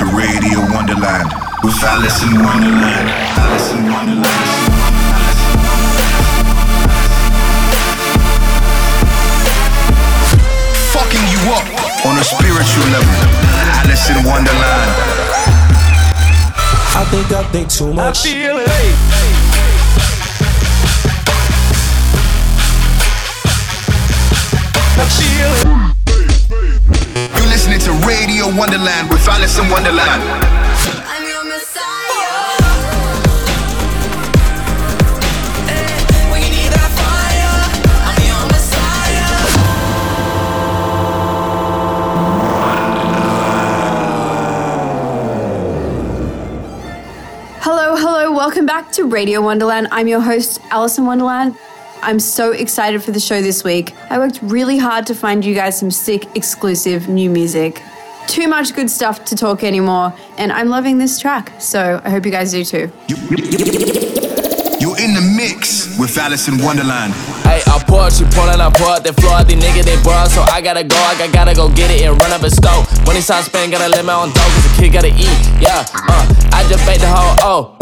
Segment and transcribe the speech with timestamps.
[0.00, 1.28] to Radio Wonderland
[1.62, 3.08] with Alison Wonderland.
[3.36, 4.24] Alison Wonderland.
[10.94, 11.66] Fucking you up
[12.06, 13.14] on a spiritual level.
[13.76, 14.90] Alison Wonderland.
[16.96, 18.26] I think I think too much.
[18.26, 19.20] I feel it.
[25.40, 25.99] You're
[27.70, 30.22] listening to Radio Wonderland with Alison Wonderland.
[31.06, 32.56] I'm your messiah.
[35.68, 37.70] Eh, when you need that fire,
[38.10, 39.30] I'm your messiah.
[47.60, 49.88] Hello, hello, welcome back to Radio Wonderland.
[49.92, 51.56] I'm your host, Alison Wonderland.
[52.02, 53.94] I'm so excited for the show this week.
[54.10, 57.82] I worked really hard to find you guys some sick, exclusive new music.
[58.26, 62.24] Too much good stuff to talk anymore, and I'm loving this track, so I hope
[62.24, 62.90] you guys do too.
[64.80, 67.12] You're in the mix with Alice in Wonderland.
[67.44, 69.42] Hey, I pour, she pulling, I pour out the floor.
[69.44, 70.96] The nigga they brought, so I gotta go.
[70.96, 72.86] I got- gotta go get it and run up a stove.
[73.06, 75.38] When he starts spending, gotta let my own dough, cause the kid gotta eat.
[75.60, 77.36] Yeah, uh, I just bait the whole
[77.76, 77.79] oh.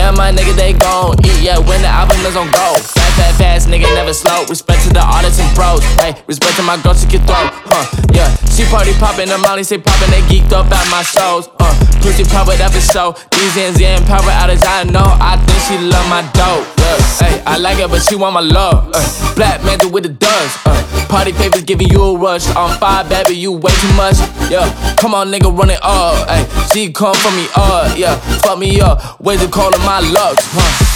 [0.00, 1.44] Yeah, my nigga, they gon' eat.
[1.44, 2.72] Yeah, when the album is on go.
[2.80, 4.48] Fast, fast, fast, nigga, never slow.
[4.48, 5.84] Respect to the artists and pros.
[6.00, 7.36] Hey, respect to my girls, she can throw.
[7.68, 7.84] Huh,
[8.16, 8.32] yeah.
[8.48, 11.52] She party poppin', the Molly say poppin', they geeked up at my shows.
[11.60, 13.12] Uh, pussy it up and show.
[13.36, 15.04] These ends, and power outages, I know.
[15.04, 16.64] I think she love my dope.
[16.80, 18.88] Yeah, hey, I like it, but she want my love.
[18.94, 20.64] Uh, black man do with the dust.
[20.64, 22.46] Uh, party papers giving you a rush.
[22.54, 24.16] On fire, baby, you way too much.
[24.48, 24.64] Yeah,
[24.96, 26.28] come on, nigga, run it up.
[26.30, 27.98] Hey, she come for me up.
[27.98, 28.16] Yeah,
[28.46, 29.20] fuck me up.
[29.20, 30.46] Way to call her my lux.
[30.54, 30.86] Huh.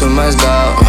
[0.00, 0.80] Too much doubt,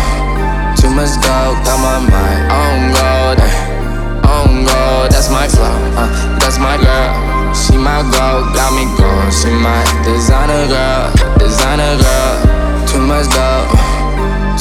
[0.80, 5.12] too much doubt, got my mind on God, eh, on God.
[5.12, 5.68] That's my flow,
[6.00, 6.08] uh,
[6.40, 7.12] that's my girl.
[7.54, 9.32] She my girl, got me going.
[9.36, 12.88] She my designer girl, designer girl.
[12.88, 13.68] Too much doubt,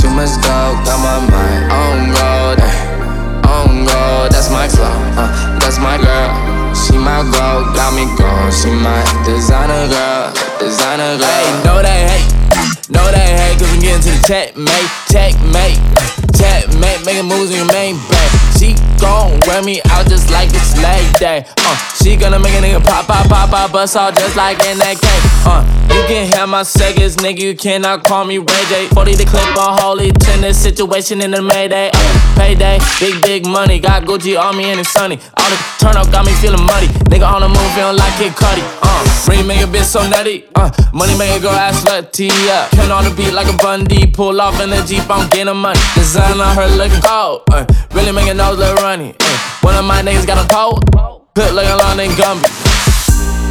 [0.02, 2.59] too much doubt, got my mind on God, eh,
[3.66, 4.32] God.
[4.32, 6.30] That's my flow, uh, that's my girl.
[6.74, 8.52] She my girl, got me going.
[8.52, 11.26] She my designer girl, designer girl.
[11.26, 12.40] Hey, know they hate.
[12.90, 15.78] Know they hate cause I'm getting to the checkmate, checkmate,
[16.34, 18.49] checkmate, making moves in your main bank.
[18.60, 21.46] She gon' wear me out just like it's leg day.
[21.64, 24.76] Uh, she gonna make a nigga pop, pop, pop, pop, bust all just like in
[24.76, 25.24] that cake.
[25.48, 28.86] Uh, you can have my seconds, nigga, you cannot call me Ray J.
[28.88, 31.88] 40 the clip on holy tennis situation in the Mayday.
[31.88, 35.16] Uh, payday, big, big money, got Gucci on me and it's sunny.
[35.38, 36.88] All the turn up got me feeling muddy.
[37.08, 38.60] Nigga on the move, feeling like Kid Cudi.
[38.82, 40.44] Uh, ring make a bitch so nutty.
[40.54, 42.28] Uh, money make a girl ass slutty.
[42.44, 44.06] Yeah, can on the beat like a Bundy.
[44.06, 45.80] Pull off in the Jeep, I'm getting money.
[45.94, 47.42] Design on her looking cold.
[47.50, 49.14] Uh, really make a nose look runny.
[49.20, 50.78] Uh, one of my niggas got a pole.
[51.34, 52.50] Put looking long and Gumby.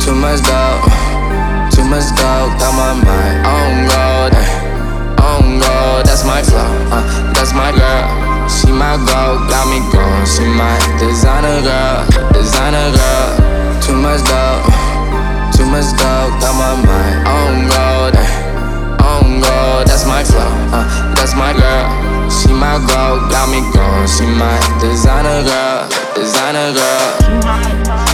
[0.03, 6.05] Too much doubt, too much doubt, got my mind on God, eh, on God.
[6.05, 8.49] That's my flow, uh, that's my girl.
[8.49, 10.25] She my girl, got me going.
[10.25, 13.81] She my designer girl, designer girl.
[13.81, 18.18] Too much doubt, too much doubt, got my mind on God,
[19.41, 19.87] God.
[19.87, 22.29] That's my flow, uh, that's my girl.
[22.29, 24.07] She my girl, got me going.
[24.07, 28.08] She my designer girl, designer girl.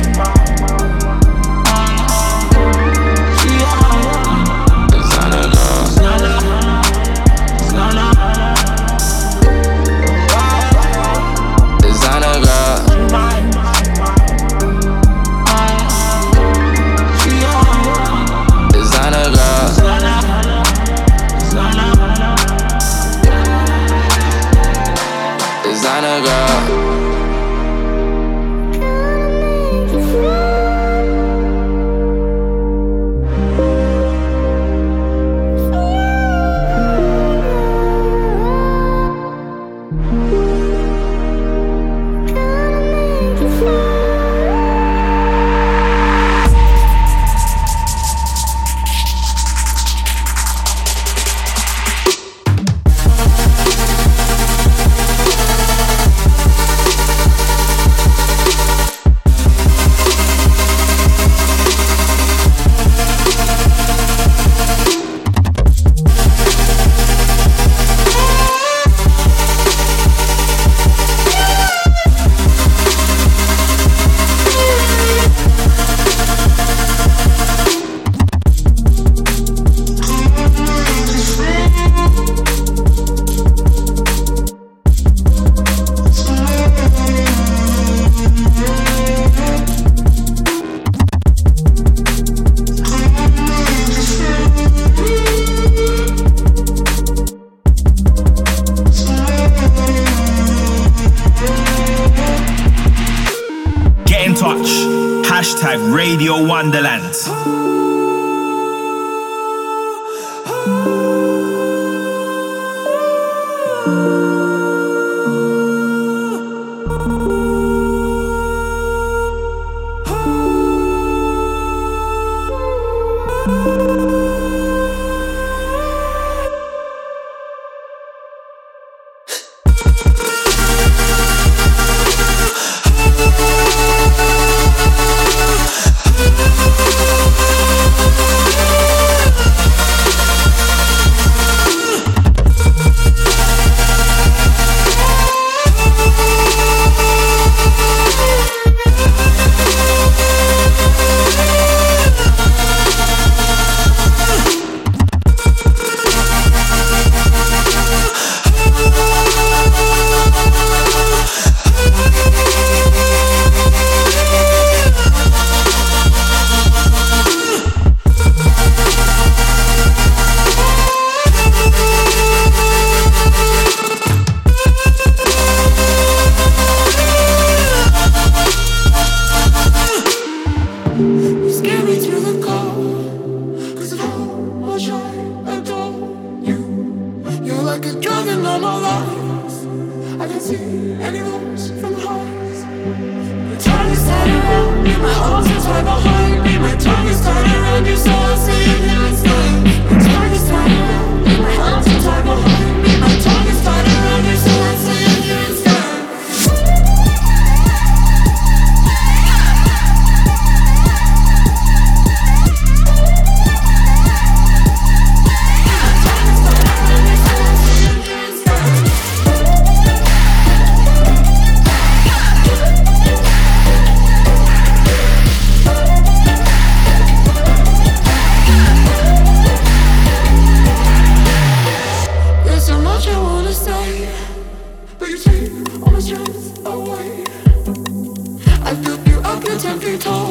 [239.66, 240.25] Wonderland with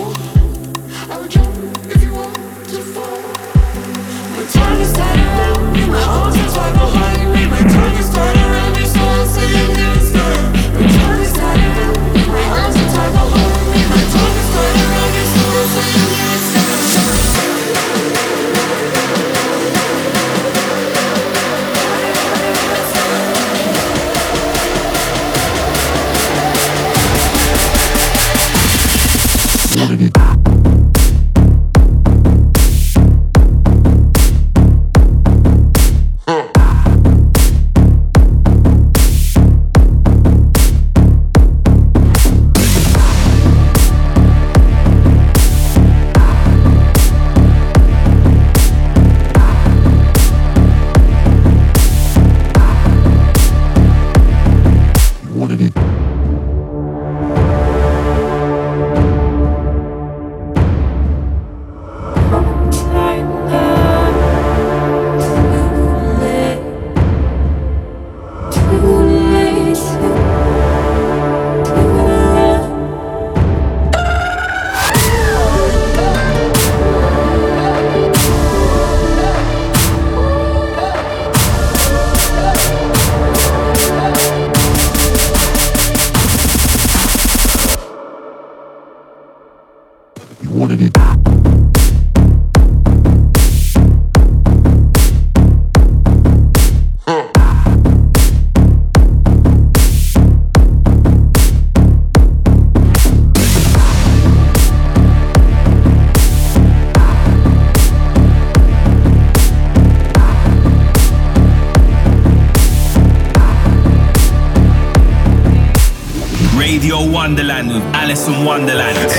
[118.15, 119.14] Alison Wonderland.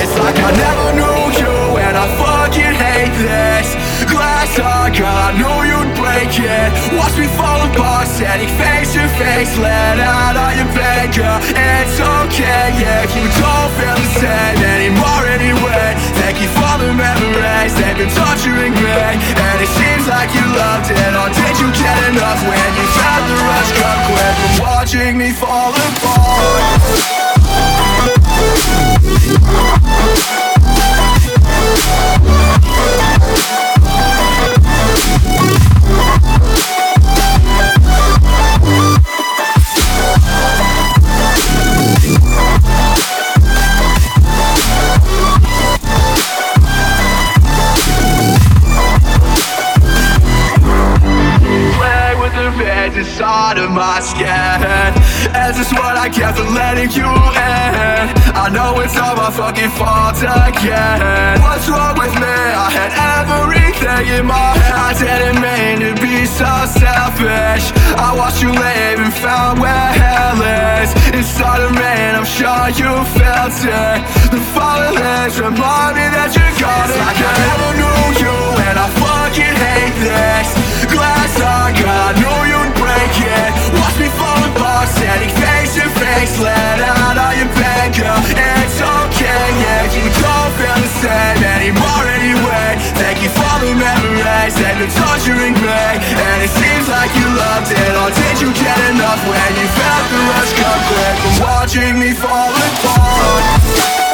[56.06, 58.06] I get for letting you in?
[58.38, 61.42] I know it's all my fucking fault again.
[61.42, 62.30] What's wrong with me?
[62.30, 62.94] I had
[63.26, 64.78] everything in my head.
[64.86, 66.46] I didn't mean to be so
[66.78, 67.74] selfish.
[67.98, 70.38] I watched you leave and found where hell
[70.78, 70.94] is.
[71.10, 73.98] Inside of me I'm sure you felt it.
[74.30, 76.86] The falling violence remind me that you're gone.
[76.86, 80.54] It's like I never knew you and I fucking hate this.
[80.86, 83.50] Glass I got, knew you'd break it.
[83.74, 85.65] Watch me fall apart, to
[86.00, 91.42] face Let out all your pain, girl, it's okay, yeah You don't feel the same
[91.44, 92.78] anymore anyway.
[93.00, 97.72] Thank you for the memories, they've been torturing me And it seems like you loved
[97.72, 101.16] it, or did you get enough When you felt the rush come quick?
[101.24, 104.05] From watching me fall apart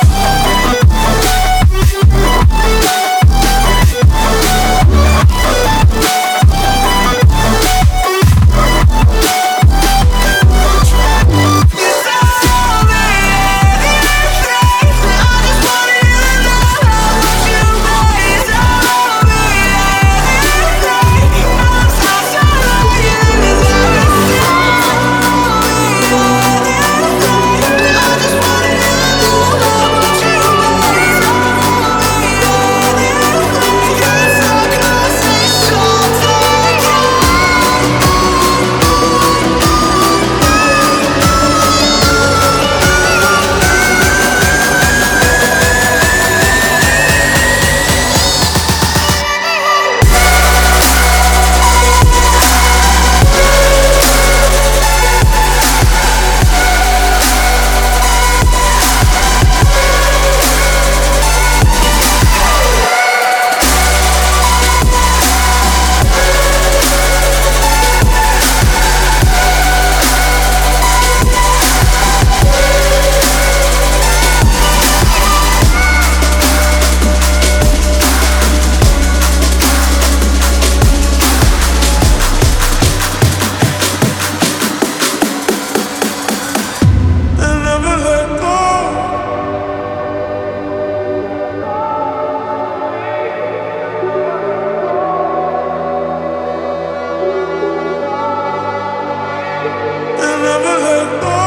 [100.64, 101.41] never let go.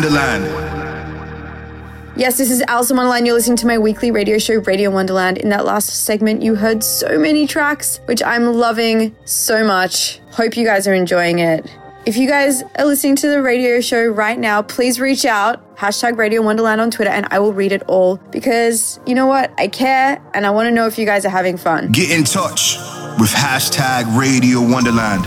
[0.00, 0.46] Wonderland.
[2.16, 3.26] Yes, this is Alison Wonderland.
[3.26, 5.36] You're listening to my weekly radio show, Radio Wonderland.
[5.36, 10.20] In that last segment, you heard so many tracks, which I'm loving so much.
[10.30, 11.70] Hope you guys are enjoying it.
[12.06, 16.16] If you guys are listening to the radio show right now, please reach out, hashtag
[16.16, 19.52] Radio Wonderland on Twitter, and I will read it all because you know what?
[19.58, 21.92] I care and I want to know if you guys are having fun.
[21.92, 22.78] Get in touch
[23.18, 25.26] with hashtag Radio Wonderland.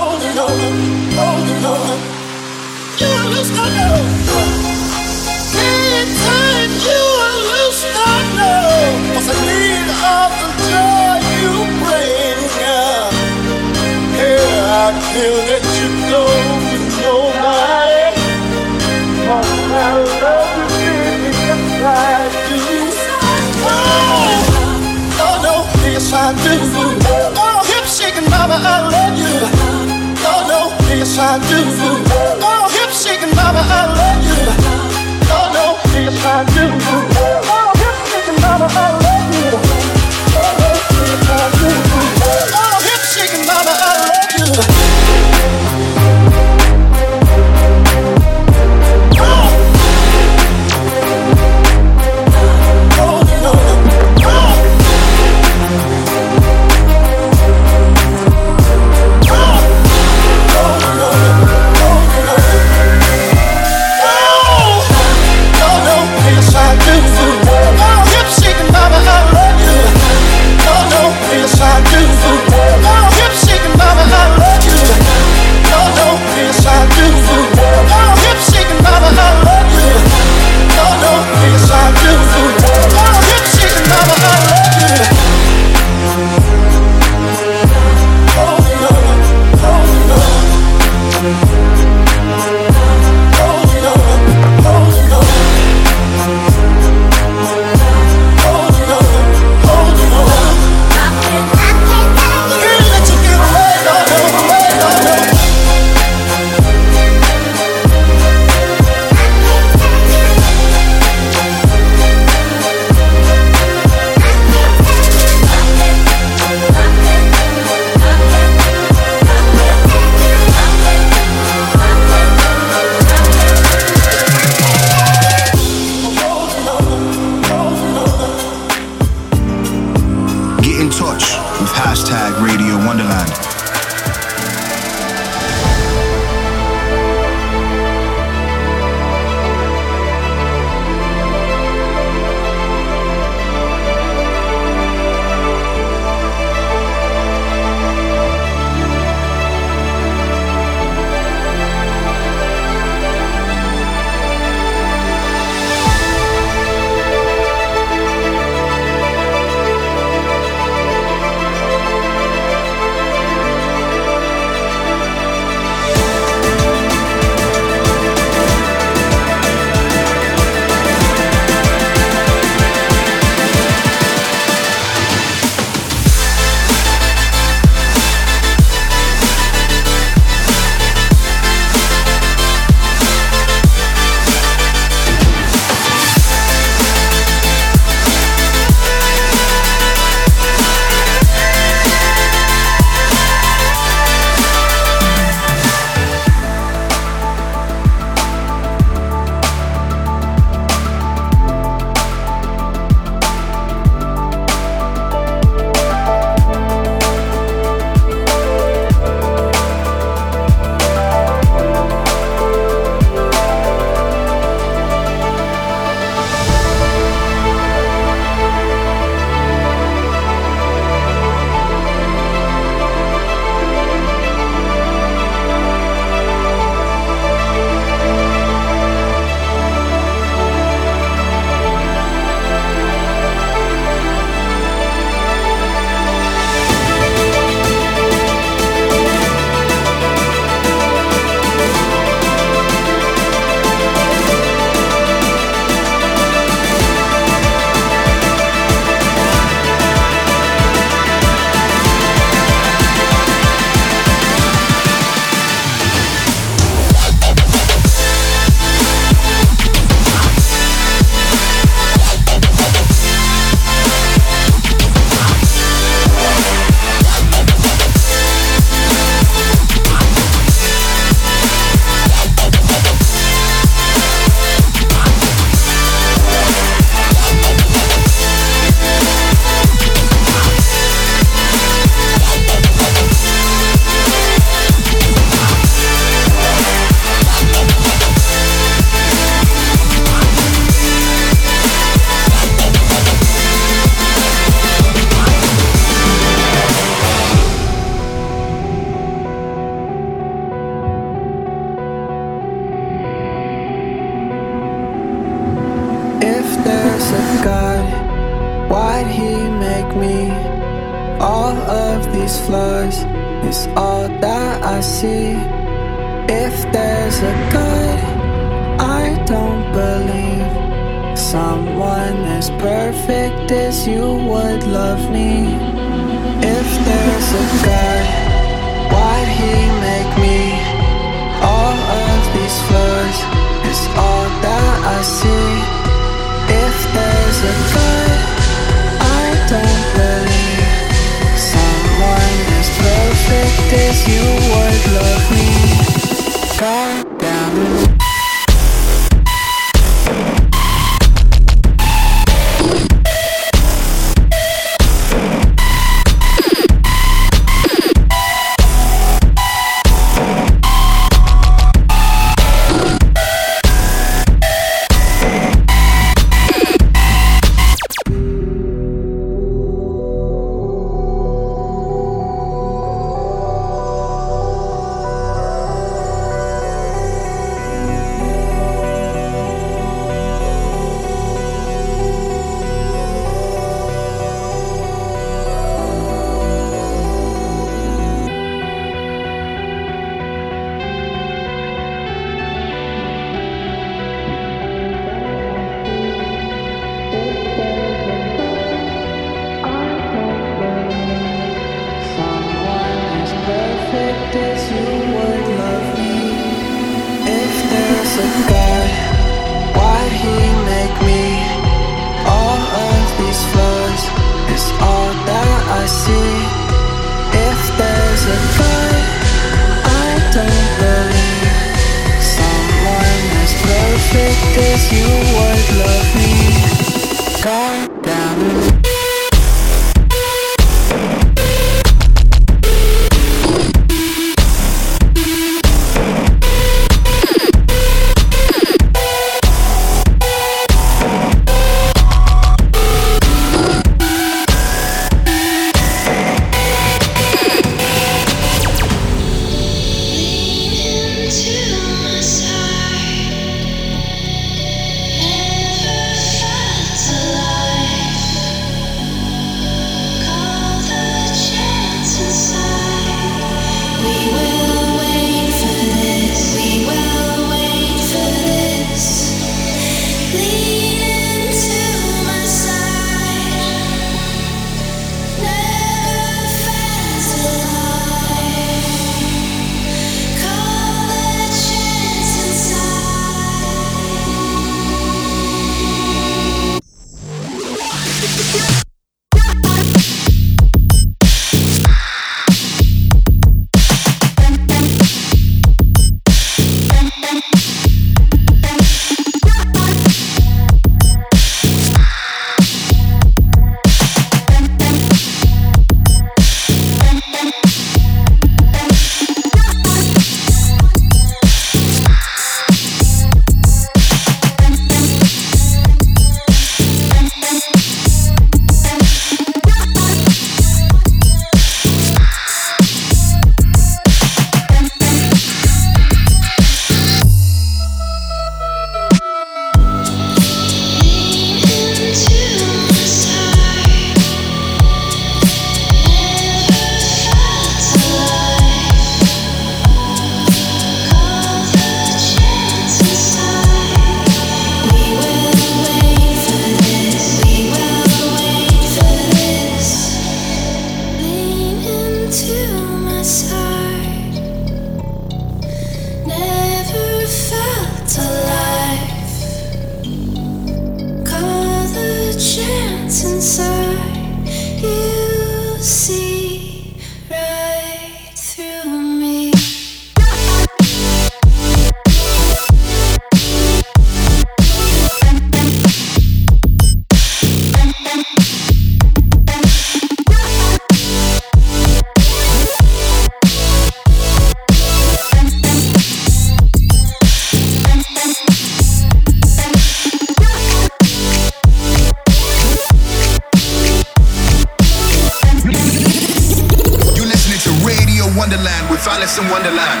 [599.62, 600.00] wonderland.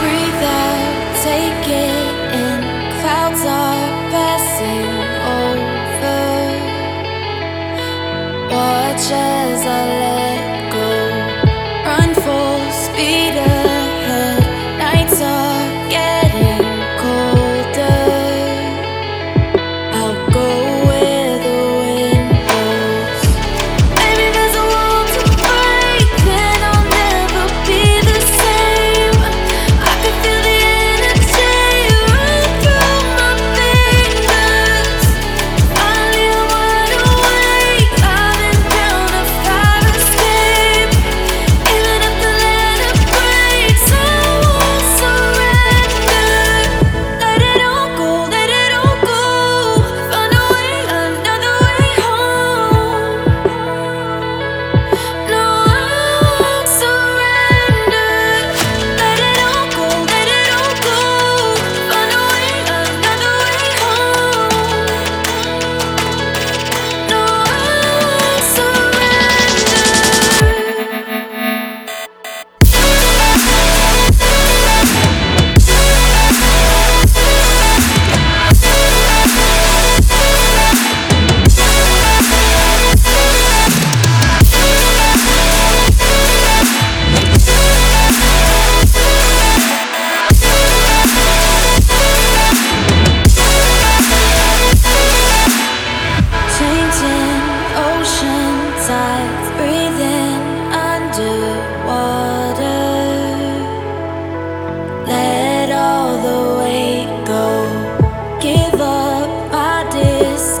[0.00, 2.60] Breathe out, take it in.
[3.00, 4.90] Clouds are passing
[5.38, 6.18] over.
[8.50, 10.37] Watch as I let.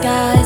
[0.08, 0.37] sky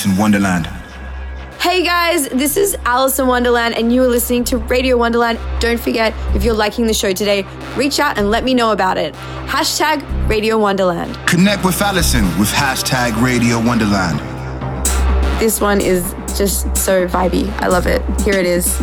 [0.00, 0.66] Alison Wonderland.
[1.60, 5.38] Hey guys, this is Alison Wonderland, and you are listening to Radio Wonderland.
[5.60, 7.42] Don't forget, if you're liking the show today,
[7.76, 9.12] reach out and let me know about it.
[9.44, 11.18] Hashtag Radio Wonderland.
[11.26, 14.20] Connect with Alison with hashtag Radio Wonderland.
[15.38, 17.50] This one is just so vibey.
[17.60, 18.00] I love it.
[18.22, 18.80] Here it is.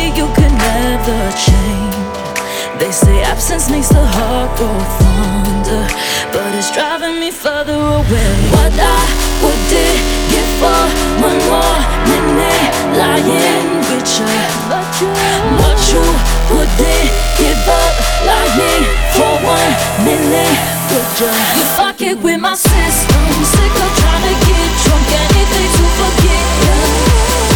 [0.00, 1.96] Me you can never change.
[2.80, 5.84] They say absence makes the heart grow fonder,
[6.32, 8.30] but it's driving me further away.
[8.54, 9.00] What I
[9.42, 10.00] would did
[10.32, 10.82] give for
[11.26, 12.70] one more minute
[13.00, 14.32] lying with you,
[15.60, 16.04] what you
[16.50, 17.94] wouldn't give up
[18.28, 18.84] lying
[19.14, 19.72] for one
[20.08, 20.56] minute
[20.90, 21.32] with you.
[21.58, 23.22] You fuck it with my system,
[23.54, 27.49] sick of trying to get drunk, anything to forget you.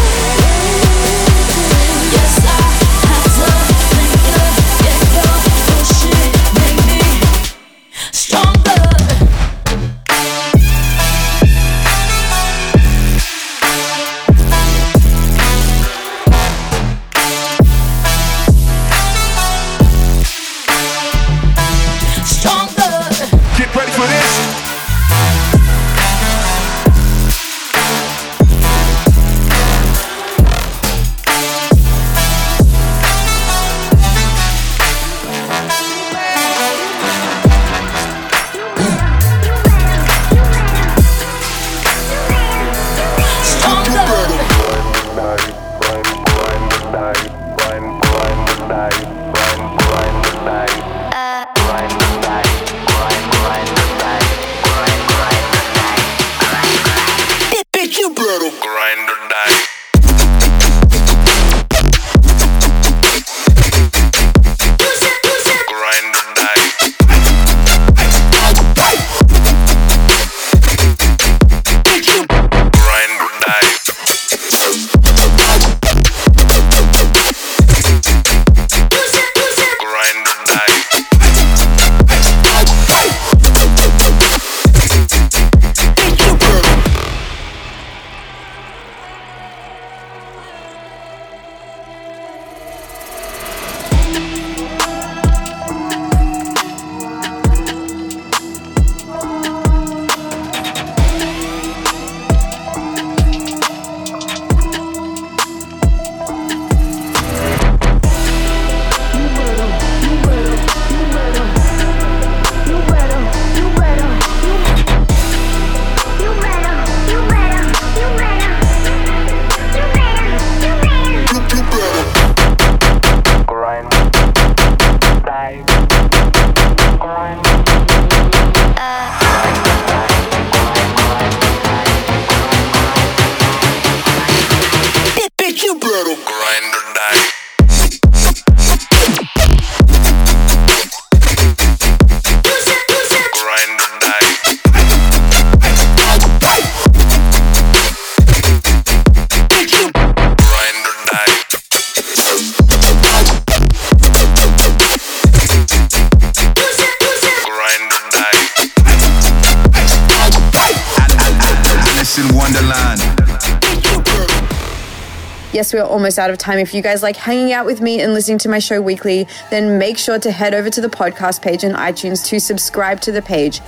[166.19, 166.59] Out of time.
[166.59, 169.79] If you guys like hanging out with me and listening to my show weekly, then
[169.79, 173.23] make sure to head over to the podcast page on iTunes to subscribe to the
[173.23, 173.61] page.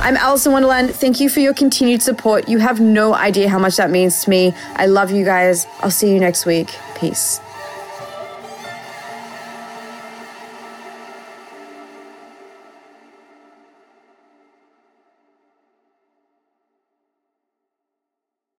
[0.00, 0.94] I'm Alison Wonderland.
[0.94, 2.48] Thank you for your continued support.
[2.48, 4.54] You have no idea how much that means to me.
[4.76, 5.66] I love you guys.
[5.80, 6.74] I'll see you next week.
[6.96, 7.40] Peace.